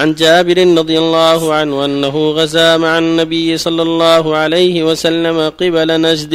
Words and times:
عن 0.00 0.14
جابر 0.14 0.58
رضي 0.80 0.98
الله 0.98 1.54
عنه 1.54 1.84
أنه 1.84 2.30
غزا 2.30 2.76
مع 2.76 2.98
النبي 2.98 3.58
صلى 3.58 3.82
الله 3.82 4.36
عليه 4.36 4.76
وسلم 4.88 5.38
قبل 5.60 6.00
نجد 6.00 6.34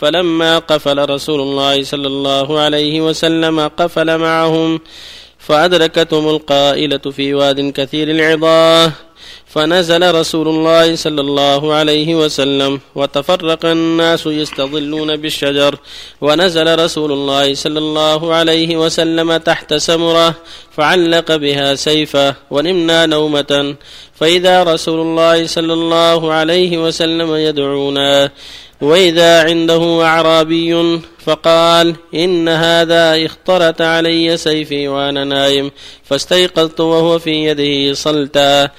فلما 0.00 0.58
قفل 0.58 1.10
رسول 1.10 1.40
الله 1.40 1.82
صلى 1.82 2.06
الله 2.06 2.60
عليه 2.60 3.00
وسلم 3.00 3.56
قفل 3.80 4.18
معهم 4.18 4.80
فأدركتهم 5.38 6.28
القائلة 6.28 7.04
في 7.16 7.34
واد 7.34 7.72
كثير 7.78 8.10
العظاه. 8.10 8.92
فنزل 9.46 10.14
رسول 10.14 10.48
الله 10.48 10.96
صلى 10.96 11.20
الله 11.20 11.74
عليه 11.74 12.14
وسلم 12.14 12.80
وتفرق 12.94 13.66
الناس 13.66 14.26
يستظلون 14.26 15.16
بالشجر. 15.16 15.78
ونزل 16.20 16.78
رسول 16.78 17.12
الله 17.12 17.54
صلى 17.54 17.78
الله 17.78 18.34
عليه 18.34 18.76
وسلم 18.76 19.36
تحت 19.36 19.74
سمرة 19.74 20.34
فعلق 20.76 21.36
بها 21.36 21.74
سيفه 21.74 22.34
ونمنا 22.50 23.06
نومة. 23.06 23.76
فإذا 24.14 24.62
رسول 24.62 25.00
الله 25.00 25.46
صلى 25.46 25.72
الله 25.72 26.32
عليه 26.32 26.78
وسلم 26.78 27.34
يدعونا 27.34 28.30
وإذا 28.80 29.42
عنده 29.42 30.04
أعرابي 30.04 31.00
فقال 31.24 31.94
إن 32.14 32.48
هذا 32.48 33.26
اخترت 33.26 33.80
علي 33.80 34.36
سيفي 34.36 34.88
وأنا 34.88 35.24
نايم 35.24 35.70
فاستيقظت 36.04 36.80
وهو 36.80 37.18
في 37.18 37.30
يده 37.30 37.94
صلتا. 37.94 38.70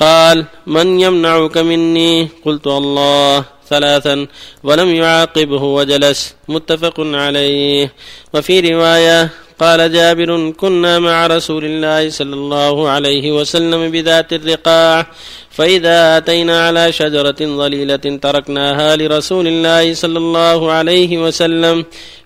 قال 0.00 0.44
من 0.66 1.00
يمنعك 1.00 1.58
مني؟ 1.58 2.28
قلت 2.44 2.66
الله. 2.66 3.44
ثلاثا 3.68 4.26
ولم 4.62 4.94
يعاقبه 4.94 5.62
وجلس. 5.62 6.34
متفق 6.48 6.94
عليه. 6.98 7.92
وفي 8.34 8.60
رواية 8.60 9.30
قال 9.60 9.92
جابر 9.92 10.50
كنا 10.50 10.98
مع 10.98 11.26
رسول 11.26 11.64
الله 11.64 12.10
صلى 12.10 12.34
الله 12.34 12.88
عليه 12.88 13.32
وسلم 13.32 13.90
بذات 13.90 14.32
الرقاع. 14.32 15.06
فإذا 15.50 16.16
أتينا 16.16 16.66
على 16.66 16.92
شجرة 16.92 17.40
ظليلة 17.40 18.18
تركناها 18.22 18.96
لرسول 18.96 19.46
الله 19.46 19.94
صلى 19.94 20.18
الله 20.18 20.72
عليه 20.72 21.18
وسلم 21.18 21.84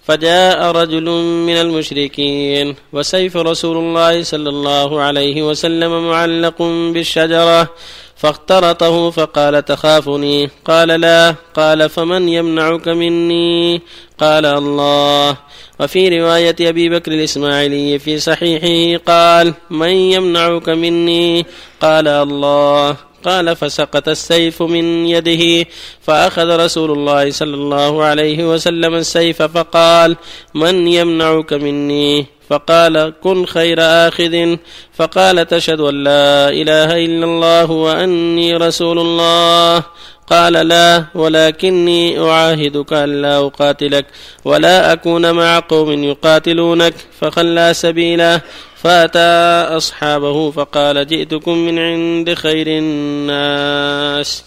فجاء 0.09 0.71
رجل 0.71 1.11
من 1.47 1.57
المشركين 1.57 2.75
وسيف 2.93 3.37
رسول 3.37 3.77
الله 3.77 4.23
صلى 4.23 4.49
الله 4.49 5.01
عليه 5.01 5.43
وسلم 5.43 6.09
معلق 6.09 6.63
بالشجرة 6.63 7.69
فاخترطه 8.17 9.11
فقال 9.11 9.65
تخافني؟ 9.65 10.51
قال 10.65 10.89
لا. 10.89 11.35
قال 11.55 11.89
فمن 11.89 12.29
يمنعك 12.29 12.89
مني؟ 12.89 13.83
قال 14.19 14.47
الله. 14.47 15.37
وفي 15.81 16.21
رواية 16.21 16.57
أبي 16.61 16.89
بكر 16.89 17.13
الإسماعيلي 17.13 17.99
في 17.99 18.19
صحيحه 18.19 19.03
قال 19.07 19.55
من 19.71 19.89
يمنعك 19.89 20.69
مني؟ 20.69 21.47
قال 21.81 22.09
الله. 22.09 23.08
قال 23.25 23.57
فسقط 23.57 24.09
السيف 24.09 24.63
من 24.63 25.07
يده 25.07 25.71
فأخذ 26.01 26.57
رسول 26.65 26.91
الله 26.91 27.31
صلى 27.31 27.55
الله 27.55 28.05
عليه 28.05 28.53
وسلم 28.55 28.95
السيف 28.95 29.43
فقال 29.43 30.17
من 30.55 30.89
يمنعك 30.89 31.53
مني؟ 31.53 32.27
فقال 32.51 33.13
كن 33.23 33.47
خير 33.47 33.79
آخذ. 33.81 34.57
فقال 34.95 35.47
تشهد 35.47 35.81
أن 35.81 36.05
لا 36.05 36.49
إله 36.49 37.05
إلا 37.05 37.25
الله 37.25 37.71
وأني 37.71 38.57
رسول 38.57 38.99
الله. 38.99 39.83
قال 40.31 40.53
لا 40.53 41.05
ولكني 41.15 42.21
أعاهدك 42.21 42.93
ألا 42.93 43.39
أقاتلك 43.39 44.07
ولا 44.45 44.93
أكون 44.93 45.31
مع 45.31 45.59
قوم 45.59 46.05
يقاتلونك 46.05 46.95
فخلى 47.21 47.75
سبيله. 47.75 48.41
فأتى 48.83 49.77
أصحابه 49.77 50.51
فقال 50.51 51.07
جئتكم 51.07 51.59
من 51.59 51.79
عند 51.79 52.35
خير 52.35 52.67
الناس. 52.69 54.45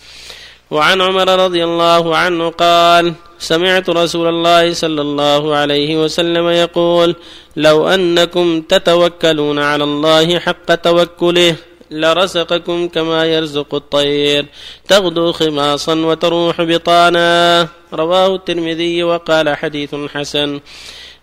وعن 0.71 1.01
عمر 1.01 1.45
رضي 1.45 1.63
الله 1.63 2.15
عنه 2.15 2.49
قال 2.49 3.13
سمعت 3.39 3.89
رسول 3.89 4.27
الله 4.27 4.73
صلى 4.73 5.02
الله 5.02 5.55
عليه 5.55 6.03
وسلم 6.03 6.47
يقول 6.47 7.15
لو 7.55 7.87
أنكم 7.87 8.61
تتوكلون 8.61 9.59
على 9.59 9.83
الله 9.83 10.39
حق 10.39 10.75
توكله 10.75 11.55
لرزقكم 11.91 12.87
كما 12.87 13.25
يرزق 13.25 13.75
الطير 13.75 14.45
تغدو 14.87 15.31
خماصا 15.31 15.95
وتروح 15.95 16.61
بطانا. 16.61 17.67
رواه 17.93 18.36
الترمذي 18.36 19.03
وقال 19.03 19.55
حديث 19.55 19.95
حسن. 20.14 20.59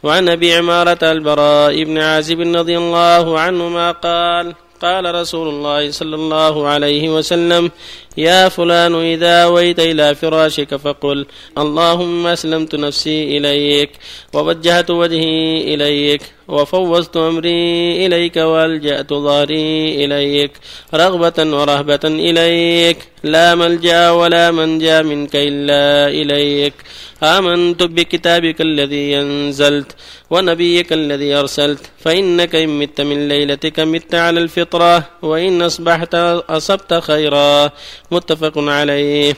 وعن 0.03 0.28
أبي 0.28 0.54
عمارة 0.54 0.98
البراء 1.03 1.84
بن 1.84 1.98
عازب 1.98 2.41
رضي 2.41 2.78
الله 2.78 3.38
عنهما 3.41 3.91
قال 3.91 4.54
قال 4.82 5.14
رسول 5.14 5.48
الله 5.48 5.91
صلى 5.91 6.14
الله 6.16 6.66
عليه 6.69 7.09
وسلم 7.09 7.70
يا 8.16 8.48
فلان 8.48 8.94
إذا 8.94 9.44
أويت 9.44 9.81
إلى 9.81 10.14
فراشك 10.14 10.76
فقل 10.76 11.26
اللهم 11.59 12.26
أسلمت 12.26 12.75
نفسي 12.75 13.36
إليك 13.38 13.91
ووجهت 14.34 14.91
وجهي 14.91 15.75
إليك 15.75 16.22
وفوضت 16.48 17.16
أمري 17.16 18.06
إليك 18.06 18.36
وألجأت 18.36 19.10
ظهري 19.12 20.04
إليك 20.04 20.53
رغبة 20.94 21.38
ورهبة 21.56 22.00
إليك 22.04 22.98
لا 23.25 23.54
ملجأ 23.54 24.10
ولا 24.10 24.50
منجأ 24.50 25.03
منك 25.03 25.36
إلا 25.36 26.09
إليك 26.09 26.75
آمنت 27.22 27.82
بكتابك 27.82 28.60
الذي 28.60 29.20
أنزلت 29.20 29.92
ونبيك 30.31 30.92
الذي 30.92 31.34
أرسلت 31.34 31.91
فإنك 31.98 32.54
إن 32.54 32.69
مت 32.78 33.00
من 33.00 33.28
ليلتك 33.28 33.80
مت 33.80 34.15
على 34.15 34.41
الفطرة 34.41 35.04
وإن 35.22 35.62
أصبحت 35.62 36.15
أصبت 36.50 36.94
خيرا 36.94 37.70
متفق 38.10 38.53
عليه 38.59 39.34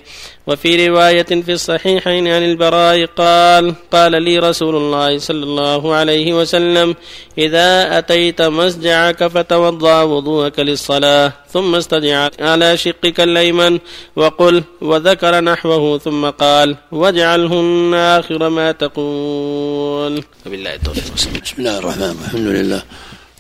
وفي 0.46 0.88
رواية 0.88 1.22
في 1.22 1.52
الصحيحين 1.52 2.28
عن 2.28 2.42
البراء 2.42 3.04
قال 3.06 3.74
قال 3.92 4.22
لي 4.22 4.38
رسول 4.38 4.76
الله 4.76 5.18
صلى 5.18 5.44
الله 5.44 5.94
عليه 5.94 6.32
وسلم 6.32 6.94
إذا 7.38 7.98
أتيت 7.98 8.42
مسجعك 8.42 9.26
فتوضأ 9.26 10.02
وضوءك 10.02 10.58
للصلاة 10.58 11.32
ثم 11.52 11.74
استدع 11.74 12.28
على 12.40 12.76
شقك 12.76 13.20
الأيمن 13.20 13.78
وقل 14.16 14.64
وذكر 14.80 15.40
نحوه 15.40 15.98
ثم 15.98 16.30
قال 16.30 16.76
واجعلهن 16.92 17.94
آخر 17.94 18.48
ما 18.48 18.72
تقول. 18.72 20.24
وبالله 20.46 20.74
التوفيق 20.74 21.14
بسم 21.14 21.56
الله 21.58 21.78
الرحمن 21.78 22.02
الرحيم. 22.02 22.24
الحمد 22.24 22.46
لله. 22.46 22.82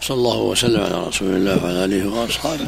صلى 0.00 0.16
الله 0.16 0.38
وسلم 0.38 0.80
على 0.80 1.06
رسول 1.08 1.28
الله 1.28 1.64
وعلى 1.64 1.84
آله 1.84 2.08
وأصحابه 2.08 2.66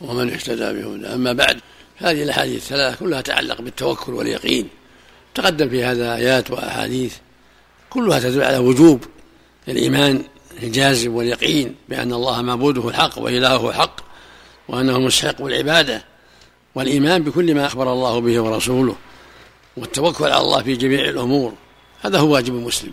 ومن 0.00 0.32
اهتدى 0.32 0.72
بهداه. 0.72 1.14
أما 1.14 1.32
بعد 1.32 1.56
هذه 1.96 2.22
الأحاديث 2.22 2.56
الثلاث 2.56 2.98
كلها 2.98 3.20
تتعلق 3.20 3.60
بالتوكل 3.60 4.12
واليقين. 4.12 4.68
تقدم 5.34 5.68
في 5.68 5.84
هذا 5.84 6.14
آيات 6.14 6.50
وأحاديث 6.50 7.14
كلها 7.90 8.18
تدل 8.18 8.42
على 8.42 8.58
وجوب 8.58 9.04
الإيمان 9.68 10.22
الجازم 10.62 11.14
واليقين 11.14 11.74
بأن 11.88 12.12
الله 12.12 12.42
معبوده 12.42 12.88
الحق 12.88 13.18
وإلهه 13.18 13.68
الحق 13.70 14.00
وأنه 14.68 14.98
مستحق 14.98 15.42
العبادة 15.42 16.04
والإيمان 16.74 17.22
بكل 17.22 17.54
ما 17.54 17.66
أخبر 17.66 17.92
الله 17.92 18.20
به 18.20 18.40
ورسوله 18.40 18.96
والتوكل 19.76 20.24
على 20.24 20.40
الله 20.40 20.62
في 20.62 20.76
جميع 20.76 21.04
الأمور. 21.08 21.52
هذا 22.02 22.18
هو 22.18 22.32
واجب 22.32 22.54
المسلم 22.54 22.92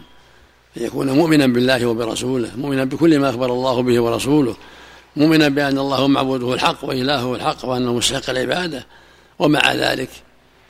أن 0.78 0.84
يكون 0.84 1.10
مؤمنا 1.10 1.48
بالله 1.48 1.86
وبرسوله 1.86 2.52
مؤمنا 2.58 2.84
بكل 2.84 3.20
ما 3.20 3.30
أخبر 3.30 3.46
الله 3.46 3.82
به 3.82 4.00
ورسوله 4.00 4.56
مؤمنا 5.16 5.50
بأن 5.50 5.78
الله 5.78 6.08
معبوده 6.08 6.54
الحق 6.54 6.78
وإلهه 6.84 7.36
الحق 7.36 7.66
وأنه 7.66 7.94
مستحق 7.94 8.30
العبادة 8.30 8.86
ومع 9.40 9.74
ذلك 9.74 10.10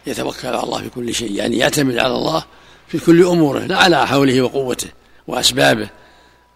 يتوكل 0.08 0.48
على 0.48 0.64
الله 0.64 0.82
في 0.82 0.90
كل 0.90 1.14
شيء 1.14 1.32
يعني 1.32 1.58
يعتمد 1.58 1.98
على 1.98 2.16
الله 2.16 2.44
في 2.88 3.00
كل 3.00 3.26
أموره 3.26 3.60
لا 3.60 3.78
على 3.78 4.08
حوله 4.08 4.42
وقوته. 4.42 4.88
وأسبابه 5.28 5.90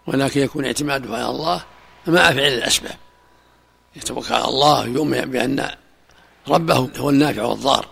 ولكن 0.07 0.41
يكون 0.41 0.65
اعتماده 0.65 1.15
على 1.15 1.29
الله 1.29 1.63
مع 2.07 2.31
فعل 2.31 2.53
الأسباب. 2.53 2.95
يتوكل 3.95 4.33
على 4.33 4.45
الله 4.45 4.85
يؤمن 4.85 5.21
بأن 5.21 5.69
ربه 6.47 6.89
هو 6.97 7.09
النافع 7.09 7.43
والضار 7.43 7.87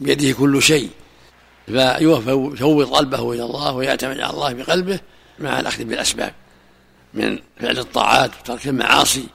بيده 0.00 0.32
كل 0.32 0.62
شيء. 0.62 0.90
فيفوض 1.66 2.94
قلبه 2.94 3.32
إلى 3.32 3.42
الله 3.44 3.72
ويعتمد 3.72 4.20
على 4.20 4.32
الله 4.32 4.52
بقلبه 4.52 5.00
مع 5.38 5.60
الأخذ 5.60 5.84
بالأسباب 5.84 6.34
من 7.14 7.38
فعل 7.60 7.78
الطاعات 7.78 8.30
وترك 8.40 8.68
المعاصي 8.68 9.26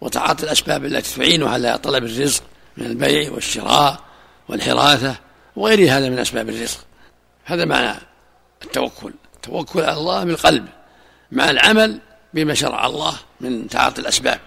وتعاطي 0.00 0.44
الأسباب 0.44 0.84
التي 0.84 1.16
تعينه 1.16 1.48
على 1.48 1.78
طلب 1.78 2.04
الرزق 2.04 2.42
من 2.76 2.86
البيع 2.86 3.32
والشراء 3.32 4.00
والحراثة 4.48 5.16
وغير 5.56 5.92
هذا 5.92 6.08
من 6.08 6.18
أسباب 6.18 6.48
الرزق. 6.48 6.78
هذا 7.44 7.64
معنى 7.64 7.98
التوكل. 8.64 9.12
التوكل 9.44 9.80
على 9.80 9.98
الله 9.98 10.24
بالقلب 10.24 10.68
مع 11.32 11.50
العمل 11.50 12.00
بما 12.34 12.54
شرع 12.54 12.86
الله 12.86 13.14
من 13.40 13.68
تعاطي 13.68 14.00
الأسباب. 14.00 14.40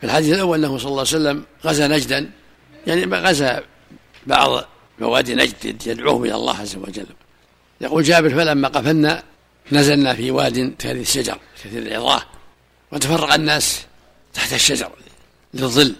في 0.00 0.06
الحديث 0.06 0.34
الأول 0.34 0.64
أنه 0.64 0.78
صلى 0.78 0.88
الله 0.88 1.00
عليه 1.00 1.10
وسلم 1.10 1.44
غزا 1.64 1.88
نجدا 1.88 2.30
يعني 2.86 3.04
غزا 3.04 3.62
بعض 4.26 4.64
موادي 4.98 5.34
نجد 5.34 5.86
يدعوهم 5.86 6.24
إلى 6.24 6.34
الله 6.34 6.60
عز 6.60 6.76
وجل. 6.76 7.06
يقول 7.80 8.02
جابر 8.02 8.30
فلما 8.30 8.68
قفلنا 8.68 9.22
نزلنا 9.72 10.14
في 10.14 10.30
واد 10.30 10.74
كثير 10.78 10.96
الشجر 10.96 11.38
كثير 11.64 11.82
العظاه 11.82 12.22
وتفرق 12.92 13.34
الناس 13.34 13.84
تحت 14.34 14.52
الشجر 14.52 14.90
للظل. 15.54 15.94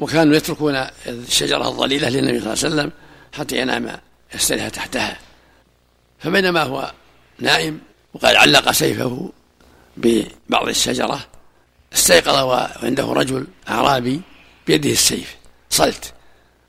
وكانوا 0.00 0.36
يتركون 0.36 0.86
الشجرة 1.06 1.68
الظليلة 1.68 2.08
للنبي 2.08 2.40
صلى 2.40 2.52
الله 2.52 2.64
عليه 2.64 2.74
وسلم 2.74 2.92
حتى 3.32 3.58
ينام 3.58 4.00
يستريح 4.34 4.68
تحتها. 4.68 5.18
فبينما 6.18 6.62
هو 6.62 6.92
نائم 7.38 7.80
وقد 8.14 8.34
علق 8.34 8.70
سيفه 8.70 9.32
ببعض 9.96 10.68
الشجرة 10.68 11.26
استيقظ 11.92 12.36
وعنده 12.44 13.12
رجل 13.12 13.46
أعرابي 13.68 14.20
بيده 14.66 14.90
السيف. 14.90 15.36
صلت. 15.70 16.12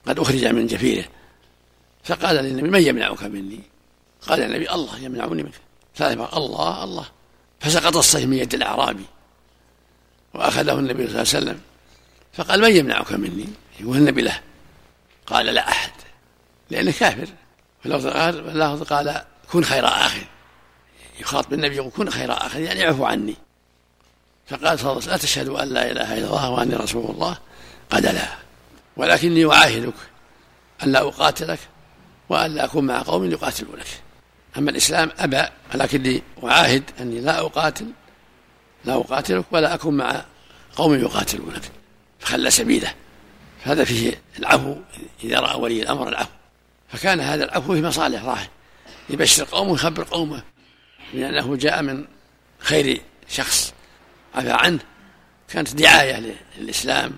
قد 0.08 0.20
أخرج 0.20 0.46
من 0.46 0.68
جفيره 0.68 1.06
فقال 2.04 2.36
للنبي 2.36 2.70
من 2.70 2.82
يمنعك 2.82 3.24
مني؟ 3.24 3.60
قال 4.22 4.44
النبي 4.44 4.72
الله 4.72 5.00
يمنعني 5.00 5.44
منك. 5.44 5.54
ثلاث 5.96 6.18
مرات 6.18 6.34
الله 6.34 6.84
الله. 6.84 7.06
فسقط 7.60 7.98
السيف 7.98 8.26
من 8.26 8.38
يد 8.38 8.54
الأعرابي 8.54 9.06
وأخذه 10.34 10.80
النبي 10.80 10.94
صلى 10.94 11.06
الله 11.06 11.18
عليه 11.18 11.22
وسلم. 11.22 11.60
فقال 12.34 12.62
من 12.62 12.76
يمنعك 12.76 13.12
مني؟ 13.12 13.48
يقول 13.80 13.98
النبي 13.98 14.22
له. 14.22 14.42
قال 15.28 15.46
لا 15.46 15.70
أحد 15.70 15.92
لأنه 16.70 16.92
كافر. 16.92 17.28
واللفظ 17.86 18.08
قال 18.08 18.84
قال 18.84 19.24
كن 19.52 19.64
خير 19.64 19.88
آخر. 19.88 20.28
يخاطب 21.20 21.54
النبي 21.54 21.76
يقول 21.76 21.92
كن 21.92 22.10
خير 22.10 22.32
آخر 22.32 22.60
يعني 22.60 22.86
اعفو 22.86 23.06
عني. 23.06 23.36
فقال 24.48 24.80
صلى 24.80 24.92
الله 24.92 24.92
عليه 24.92 24.98
وسلم 24.98 25.14
أتشهد 25.14 25.48
أن 25.48 25.68
لا 25.68 25.92
إله 25.92 26.18
إلا 26.18 26.28
الله 26.28 26.50
وأني 26.50 26.76
رسول 26.76 27.12
الله 27.12 27.38
قال 27.90 28.04
لا. 28.04 28.28
ولكني 28.98 29.46
أعاهدك 29.46 29.94
أن 30.84 30.92
لا 30.92 31.02
أقاتلك 31.08 31.60
وأن 32.30 32.56
لا 32.56 32.66
أكون 32.66 32.86
مع 32.86 33.02
قوم 33.02 33.32
يقاتلونك. 33.32 33.88
أما 34.58 34.72
الإسلام 34.72 35.12
أبى 35.20 35.44
ولكني 35.74 36.24
أعاهد 36.44 36.84
أني 37.00 37.20
لا 37.20 37.40
أقاتل 37.40 37.86
لا 38.86 38.96
أقاتلك 38.96 39.46
ولا 39.52 39.74
أكون 39.74 39.98
مع 39.98 40.26
قوم 40.76 40.96
يقاتلونك. 40.96 41.72
فخلى 42.20 42.52
سبيله. 42.52 42.94
فهذا 43.66 43.84
فيه 43.84 44.22
العفو 44.40 44.76
إذا 45.24 45.40
رأى 45.40 45.60
ولي 45.60 45.82
الأمر 45.82 46.10
العفو. 46.10 46.30
فكان 46.90 47.20
هذا 47.20 47.44
العفو 47.44 47.74
في 47.74 47.82
مصالح 47.82 48.24
راح. 48.24 48.50
يبشر 49.10 49.44
قومه 49.44 49.72
ويخبر 49.72 50.04
قومه. 50.04 50.44
لأنه 51.14 51.56
جاء 51.56 51.82
من 51.82 52.06
خير 52.60 53.02
شخص. 53.30 53.74
عفى 54.36 54.52
عنه. 54.52 54.80
كانت 55.50 55.76
دعاية 55.76 56.36
للإسلام 56.58 57.12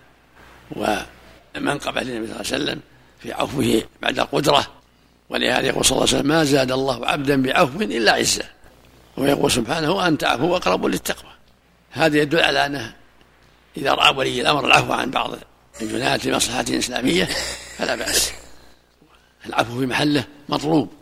ومنقبة 0.72 2.02
للنبي 2.02 2.28
صلى 2.28 2.36
الله 2.36 2.54
عليه 2.54 2.64
وسلم 2.64 2.80
في 3.20 3.34
عفوه 3.34 3.84
بعد 4.02 4.20
القدرة. 4.20 4.68
ولهذا 5.30 5.68
يقول 5.68 5.86
صلى 5.86 5.92
الله 5.92 6.08
عليه 6.08 6.18
وسلم 6.18 6.28
ما 6.28 6.44
زاد 6.44 6.72
الله 6.72 7.08
عبدا 7.08 7.42
بعفو 7.42 7.82
إلا 7.82 8.12
عزة. 8.12 8.46
ويقول 9.18 9.52
سبحانه 9.52 9.92
وأنت 9.92 10.24
عفو 10.24 10.56
أقرب 10.56 10.86
للتقوى. 10.86 11.32
هذا 11.92 12.18
يدل 12.18 12.40
على 12.40 12.66
أنه 12.66 12.96
إذا 13.78 13.94
رأى 13.94 14.16
ولي 14.16 14.42
الأمر 14.42 14.66
العفو 14.66 14.94
عن 14.94 15.12
بعض 15.12 15.36
الجنات 15.82 16.26
لمصلحة 16.26 16.66
إسلامية 16.70 17.30
فلا 17.78 17.96
بأس. 17.96 18.32
العفو 19.46 19.80
في 19.80 19.86
محله 19.86 20.24
مطلوب. 20.50 20.94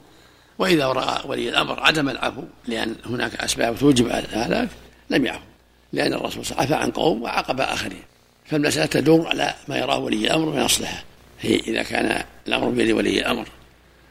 وإذا 0.59 0.85
رأى 0.85 1.21
ولي 1.25 1.49
الأمر 1.49 1.79
عدم 1.79 2.09
العفو 2.09 2.43
لأن 2.67 2.95
هناك 3.05 3.35
أسباب 3.35 3.77
توجب 3.77 4.07
هذا 4.31 4.69
لم 5.09 5.25
يعفو 5.25 5.45
لأن 5.93 6.13
الرسول 6.13 6.45
صلى 6.45 6.51
الله 6.51 6.61
عليه 6.61 6.65
وسلم 6.65 6.75
عفى 6.75 6.83
عن 6.83 6.91
قوم 6.91 7.21
وعاقب 7.21 7.61
آخرين. 7.61 8.01
فالمسألة 8.45 8.85
تدور 8.85 9.27
على 9.27 9.53
ما 9.67 9.77
يراه 9.77 9.97
ولي 9.97 10.15
الأمر 10.15 10.45
من 10.45 10.63
مصلحة. 10.63 11.03
هي 11.41 11.55
إذا 11.55 11.83
كان 11.83 12.23
الأمر 12.47 12.69
بيد 12.69 12.91
ولي 12.91 13.19
الأمر 13.19 13.47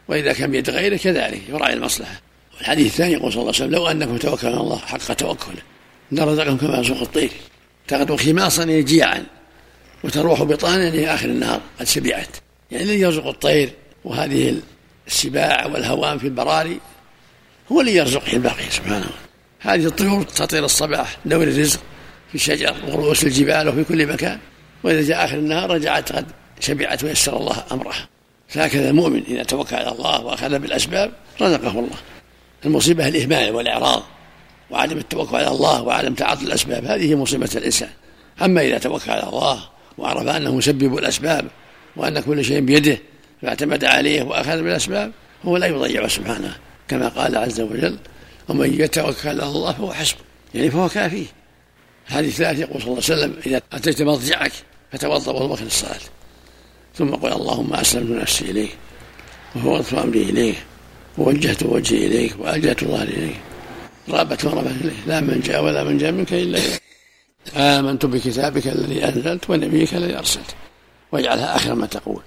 وإذا 0.09 0.33
كان 0.33 0.51
بيد 0.51 0.71
غيره 0.71 0.97
كذلك 0.97 1.49
يراعي 1.49 1.73
المصلحة. 1.73 2.21
والحديث 2.57 2.87
الثاني 2.87 3.13
يقول 3.13 3.33
صلى 3.33 3.41
الله 3.41 3.53
عليه 3.55 3.65
وسلم 3.65 3.75
لو 3.75 3.89
أنكم 3.89 4.17
توكلوا 4.17 4.53
على 4.53 4.61
الله 4.61 4.79
حق 4.79 5.13
توكله 5.13 5.63
لرزقكم 6.13 6.57
كما 6.57 6.77
يرزق 6.77 7.01
الطير. 7.01 7.31
تغدو 7.89 8.17
خماصا 8.17 8.65
جيعا 8.65 9.25
وتروح 10.05 10.43
بطانا 10.43 10.89
إلى 10.89 11.15
آخر 11.15 11.29
النهار 11.29 11.61
قد 11.81 11.87
شبعت. 11.87 12.37
يعني 12.71 12.85
الذي 12.85 13.01
يرزق 13.01 13.27
الطير 13.27 13.71
وهذه 14.05 14.61
السباع 15.07 15.67
والهوام 15.67 16.19
في 16.19 16.25
البراري 16.25 16.81
هو 17.73 17.81
الذي 17.81 17.97
يرزقه 17.97 18.33
الباقي 18.33 18.71
سبحانه 18.71 19.11
هذه 19.61 19.87
الطيور 19.87 20.23
تطير 20.23 20.65
الصباح 20.65 21.17
دور 21.25 21.43
الرزق 21.43 21.81
في 22.29 22.35
الشجر 22.35 22.75
ورؤوس 22.89 23.25
الجبال 23.25 23.69
وفي 23.69 23.85
كل 23.85 24.07
مكان 24.07 24.39
وإذا 24.85 25.03
جاء 25.03 25.25
آخر 25.25 25.39
النهار 25.39 25.71
رجعت 25.71 26.13
قد 26.13 26.27
شبعت 26.61 27.05
ويسر 27.05 27.37
الله 27.37 27.65
أمرها. 27.73 28.09
فهكذا 28.49 28.91
المؤمن 28.91 29.23
إذا 29.29 29.43
توكل 29.43 29.77
على 29.77 29.93
الله 29.93 30.25
وأخذ 30.25 30.59
بالأسباب 30.59 31.13
رزقه 31.41 31.71
الله. 31.71 31.99
المصيبة 32.65 33.09
الإهمال 33.09 33.51
والإعراض 33.55 34.03
وعدم 34.71 34.99
التوكل 34.99 35.37
على 35.37 35.49
الله 35.49 35.83
وعدم 35.83 36.15
تعاطي 36.15 36.45
الأسباب 36.45 36.85
هذه 36.85 37.15
مصيبة 37.15 37.51
الإنسان. 37.57 37.91
أما 38.43 38.63
إذا 38.63 38.79
توكل 38.79 39.11
على 39.11 39.23
الله 39.23 39.69
وعرف 39.99 40.29
أنه 40.29 40.55
مسبب 40.55 40.99
الأسباب 40.99 41.47
وأن 41.97 42.21
كل 42.21 42.45
شيء 42.45 42.61
بيده 42.61 42.99
فاعتمد 43.43 43.85
عليه 43.85 44.23
وأخذ 44.23 44.63
بالاسباب 44.63 45.13
هو 45.45 45.57
لا 45.57 45.67
يضيع 45.67 46.09
سبحانه 46.09 46.57
كما 46.89 47.09
قال 47.09 47.37
عز 47.37 47.61
وجل 47.61 47.97
ومن 48.49 48.81
يتوكل 48.81 49.29
على 49.29 49.43
الله 49.43 49.73
فهو 49.73 49.93
حسبه. 49.93 50.21
يعني 50.55 50.71
فهو 50.71 50.89
كافيه 50.89 51.27
هذه 52.07 52.31
ثلاث 52.31 52.59
يقول 52.59 52.83
صلى 52.83 52.93
الله 52.93 53.03
عليه 53.05 53.15
وسلم 53.15 53.37
إذا 53.47 53.63
أتيت 53.73 54.03
مضجعك 54.03 54.53
فتوضأ 54.93 55.33
وضوءك 55.33 55.63
للصلاة. 55.63 56.01
ثم 56.95 57.11
قل 57.11 57.33
اللهم 57.33 57.75
أسلمت 57.75 58.23
نفسي 58.23 58.51
إليك 58.51 58.77
وفوضت 59.57 59.95
أمري 59.95 60.23
إليك 60.23 60.57
ووجهت 61.19 61.63
وجهي 61.63 62.07
إليك 62.07 62.35
وألجأت 62.39 62.85
ظهري 62.85 63.13
إليك. 63.13 63.41
رابت 64.09 64.45
وربت 64.45 64.71
اليه 64.81 65.07
لا 65.07 65.21
من 65.21 65.41
جاء 65.41 65.65
ولا 65.65 65.85
من 65.85 65.99
جاء 65.99 66.13
منك 66.13 66.33
إلا 66.33 66.59
اليك 66.59 66.83
آمنت 67.57 68.07
بكتابك 68.07 68.67
الذي 68.67 69.05
أنزلت 69.05 69.51
ونبيك 69.51 69.95
الذي 69.95 70.19
أرسلت. 70.19 70.55
واجعلها 71.13 71.57
آخر 71.57 71.75
ما 71.75 71.87
تقول. 71.87 72.23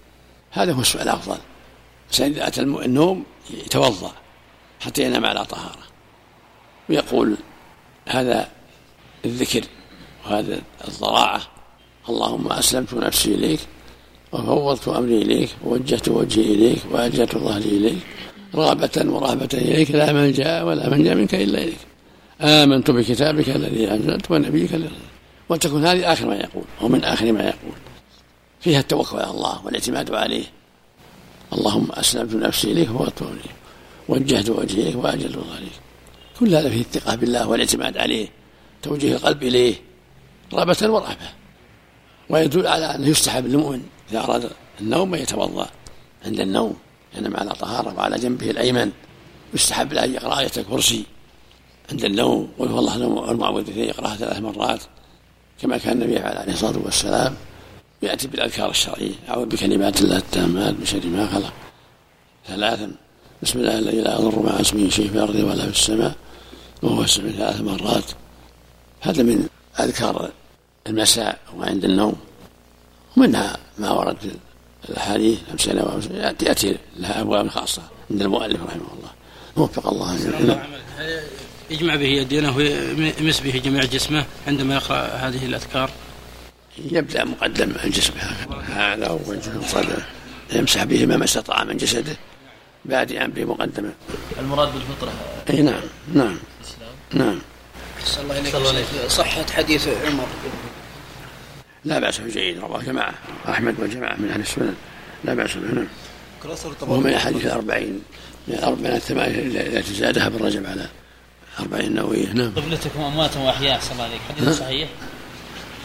هذا 0.51 0.73
هو 0.73 0.81
السؤال 0.81 1.03
الأفضل. 1.03 1.37
الانسان 2.03 2.31
اذا 2.31 2.47
اتى 2.47 2.61
النوم 2.61 3.23
يتوضأ 3.49 4.11
حتى 4.79 5.03
ينام 5.03 5.25
على 5.25 5.45
طهارة. 5.45 5.83
ويقول 6.89 7.35
هذا 8.07 8.49
الذكر 9.25 9.61
وهذا 10.25 10.61
الضراعة 10.87 11.41
اللهم 12.09 12.51
أسلمت 12.51 12.93
نفسي 12.93 13.35
إليك 13.35 13.59
وفوضت 14.31 14.87
أمري 14.87 15.21
إليك 15.21 15.49
ووجهت 15.65 16.07
وجهي 16.07 16.53
إليك 16.53 16.79
والجات 16.91 17.37
ظهري 17.37 17.69
إليك 17.69 17.97
رغبة 18.55 19.05
ورهبة 19.05 19.49
إليك 19.53 19.91
لا 19.91 20.13
من 20.13 20.31
جاء 20.31 20.65
ولا 20.65 20.89
من 20.89 21.03
جاء 21.03 21.15
منك 21.15 21.35
إلا 21.35 21.63
إليك. 21.63 21.77
آمنت 22.41 22.91
بكتابك 22.91 23.49
الذي 23.49 23.91
أنزلت 23.91 24.31
ونبيك 24.31 24.73
الذي 24.73 24.91
وتكون 25.49 25.85
هذه 25.85 26.13
آخر 26.13 26.27
ما 26.27 26.35
يقول 26.35 26.63
ومن 26.81 27.03
آخر 27.03 27.31
ما 27.31 27.43
يقول. 27.43 27.77
فيها 28.59 28.79
التوكل 28.79 29.17
على 29.17 29.31
الله 29.31 29.65
والاعتماد 29.65 30.13
عليه. 30.13 30.45
اللهم 31.53 31.87
أسلمت 31.91 32.33
نفسي 32.35 32.71
إليك 32.71 32.89
وأتوب 32.91 33.37
وجهت 34.09 34.49
وجهي 34.49 34.81
إليك 34.81 34.95
وأجلت 34.95 35.35
ظهري 35.35 35.71
كل 36.39 36.55
هذا 36.55 36.69
فيه 36.69 36.81
الثقة 36.81 37.15
بالله 37.15 37.47
والاعتماد 37.47 37.97
عليه 37.97 38.27
توجيه 38.81 39.15
القلب 39.15 39.43
إليه 39.43 39.75
رغبة 40.53 40.77
ورهبة. 40.81 41.29
ويدل 42.29 42.67
على 42.67 42.95
أنه 42.95 43.07
يستحب 43.07 43.45
للمؤمن 43.47 43.83
إذا 44.11 44.19
أراد 44.19 44.49
النوم 44.81 45.15
يتوضأ. 45.15 45.69
عند 46.25 46.39
النوم 46.39 46.75
ينام 47.17 47.37
على 47.37 47.49
طهارة 47.49 47.93
وعلى 47.97 48.19
جنبه 48.19 48.49
الأيمن. 48.49 48.91
يستحب 49.53 49.93
له 49.93 50.03
أن 50.03 50.13
يقرأ 50.13 50.39
آية 50.39 50.51
الكرسي 50.57 51.03
عند 51.91 52.05
النوم. 52.05 52.51
قل 52.59 52.67
هو 52.67 52.79
الله 52.79 52.95
المعوذتين 53.31 53.83
يقرأها 53.83 54.15
ثلاث 54.15 54.39
مرات 54.39 54.81
كما 55.61 55.77
كان 55.77 56.01
النبي 56.01 56.19
عليه 56.19 56.53
الصلاة 56.53 56.77
والسلام. 56.77 57.35
يأتي 58.01 58.27
بالأذكار 58.27 58.69
الشرعية. 58.69 59.13
أعوذ 59.29 59.45
بكلمات 59.45 60.01
الله 60.01 60.17
التامات 60.17 60.73
من 60.79 60.85
شر 60.85 61.05
ما 61.05 61.27
خلق. 61.27 61.53
ثلاثا. 62.47 62.91
بسم 63.43 63.59
الله 63.59 63.79
الذي 63.79 64.01
لا 64.01 64.13
يضر 64.13 64.39
مع 64.39 64.59
اسمه 64.61 64.89
شيء 64.89 65.09
في 65.09 65.15
الأرض 65.15 65.35
ولا 65.35 65.63
في 65.63 65.79
السماء 65.79 66.15
وهو 66.81 67.03
السميع 67.03 67.31
ثلاث 67.31 67.61
مرات. 67.61 68.03
هذا 69.01 69.23
من 69.23 69.47
أذكار 69.79 70.29
المساء 70.87 71.39
وعند 71.57 71.85
النوم. 71.85 72.15
ومنها 73.17 73.57
ما 73.77 73.91
ورد 73.91 74.17
في 74.83 74.89
الأحاديث 74.89 75.39
امثله 75.51 76.01
ياتي 76.41 76.77
لها 76.97 77.21
أبواب 77.21 77.47
خاصة 77.47 77.81
عند 78.11 78.21
المؤلف 78.21 78.63
رحمه 78.63 78.93
الله. 78.97 79.09
وفق 79.55 79.87
الله 79.87 80.17
جميعا 80.17 80.67
يجمع 81.69 81.95
به 81.95 82.05
يدينه 82.05 82.57
ويمس 82.57 83.39
به 83.39 83.61
جميع 83.65 83.83
جسمه 83.83 84.25
عندما 84.47 84.75
يقرأ 84.75 84.97
هذه 84.97 85.45
الأذكار؟ 85.45 85.91
يبدأ 86.91 87.23
مقدم 87.23 87.71
الجسم 87.83 88.13
هذا 88.67 89.09
وجهه 89.27 89.67
صدره 89.67 90.05
يمسح 90.53 90.83
به 90.83 91.05
ما 91.05 91.23
استطاع 91.23 91.63
من 91.63 91.77
جسده. 91.77 92.15
بادئا 92.85 93.27
بمقدمة. 93.27 93.91
المراد 94.39 94.73
بالفطرة. 94.73 95.11
إي 95.49 95.61
نعم 95.61 95.81
نعم 96.13 96.37
نعم. 97.13 97.39
الله 98.53 98.83
صحة 99.07 99.45
حديث 99.53 99.87
عمر. 99.87 100.27
لا 101.85 101.99
بأس 101.99 102.17
به 102.17 102.29
جيد 102.29 102.59
رواه 102.59 102.81
جماعة 102.81 103.13
أحمد 103.49 103.79
وجماعة 103.79 104.15
من 104.15 104.29
أهل 104.31 104.41
السنن 104.41 104.75
لا 105.23 105.33
بأس 105.33 105.53
به 105.55 105.73
نعم 105.73 105.87
وهو 106.81 106.99
من 106.99 107.13
أحاديث 107.13 107.45
الأربعين 107.45 108.01
من 108.47 108.53
الأربعين 108.53 108.95
الثمانية 108.95 109.39
التي 109.61 109.93
زادها 109.93 110.27
ابن 110.27 110.45
رجب 110.45 110.65
على 110.65 110.85
أربعين 111.59 111.95
نووية. 111.95 112.33
نعم. 112.33 112.51
قبلتكم 112.55 113.01
أموات 113.01 113.37
وأحياء 113.37 113.79
صلى 113.79 113.91
الله 113.91 114.03
عليك. 114.03 114.21
حديث 114.29 114.59
صحيح؟ 114.59 114.89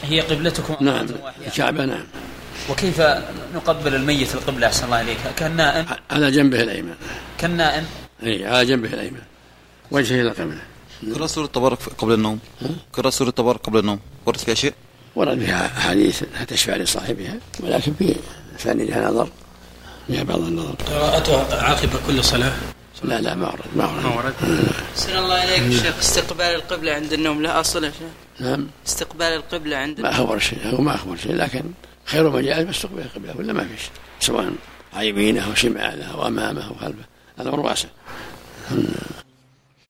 هي 0.03 0.21
قبلتكم 0.21 0.77
نعم. 0.81 1.07
الكعبة 1.47 1.85
نعم. 1.85 2.05
وكيف 2.71 3.01
نقبل 3.55 3.95
الميت 3.95 4.35
القبلة؟ 4.35 4.67
أحسن 4.67 4.85
الله 4.85 5.01
إليك. 5.01 5.19
كالنائم 5.37 5.87
على 6.11 6.31
جنبه 6.31 6.63
الأيمن. 6.63 6.95
كالنائم 7.39 7.87
أي 8.23 8.47
على 8.47 8.65
جنبه 8.65 8.89
الأيمن. 8.89 9.23
وجهه 9.91 10.21
إلى 10.21 10.29
القبلة 10.29 10.59
قرأ 11.15 11.27
سورة 11.27 11.47
تبارك 11.47 11.79
قبل 11.99 12.13
النوم. 12.13 12.39
قرأ 12.93 13.11
سورة 13.11 13.31
تبارك 13.31 13.61
قبل 13.61 13.79
النوم. 13.79 14.01
ورد 14.27 14.37
فيها 14.37 14.55
شيء؟ 14.55 14.75
ورد 15.17 15.39
فيها 15.39 15.67
أحاديث 15.79 16.23
تشفع 16.49 16.77
لصاحبها 16.77 17.35
ولكن 17.61 17.95
في 17.99 18.15
سندها 18.59 19.11
نظر. 19.11 19.29
فيها 20.07 20.23
بعض 20.23 20.39
النظر. 20.39 20.75
قراءتها 20.89 21.63
عقب 21.63 21.91
كل 22.07 22.25
صلاة. 22.25 22.53
لا 23.05 23.21
لا 23.21 23.35
ما 23.35 23.47
ورد 23.49 23.61
ما 23.77 23.87
ورد, 23.87 24.03
ما 24.05 24.17
ورد. 24.17 24.35
سن 24.97 25.17
الله 25.17 25.45
إليك 25.45 25.83
شيخ. 25.83 25.99
استقبال 25.99 26.55
القبلة 26.55 26.93
عند 26.93 27.13
النوم 27.13 27.43
لا 27.43 27.61
أصل 27.61 27.85
يا 27.85 27.91
شيخ. 27.91 28.24
نعم. 28.41 28.67
استقبال 28.87 29.27
القبلة 29.27 29.77
عند 29.77 30.01
ما 30.01 30.11
أخبر 30.11 30.39
شيء 30.39 30.59
هو 30.67 30.81
ما 30.81 30.95
أخبر 30.95 31.17
شيء 31.17 31.35
لكن 31.35 31.63
خير 32.05 32.31
ما 32.31 32.41
جاء 32.41 32.65
فاستقبل 32.65 33.03
القبلة 33.03 33.37
ولا 33.37 33.53
ما 33.53 33.65
فيش 33.65 33.89
سواء 34.21 34.53
على 34.93 35.09
يمينه 35.09 35.47
أو 35.47 35.55
شماله 35.55 36.05
أو 36.05 36.27
أمامه 36.27 36.69
أو 36.69 36.75
خلفه 36.75 37.05
الأمر 37.41 37.61
واسع 37.61 37.89